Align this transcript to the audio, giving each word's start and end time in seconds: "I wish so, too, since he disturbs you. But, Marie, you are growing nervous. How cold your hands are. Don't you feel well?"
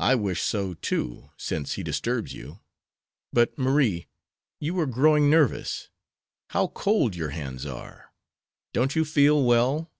"I 0.00 0.16
wish 0.16 0.42
so, 0.42 0.74
too, 0.74 1.30
since 1.36 1.74
he 1.74 1.84
disturbs 1.84 2.32
you. 2.34 2.58
But, 3.32 3.56
Marie, 3.56 4.08
you 4.58 4.76
are 4.80 4.86
growing 4.86 5.30
nervous. 5.30 5.88
How 6.50 6.66
cold 6.66 7.14
your 7.14 7.28
hands 7.30 7.64
are. 7.64 8.12
Don't 8.72 8.96
you 8.96 9.04
feel 9.04 9.40
well?" 9.44 9.92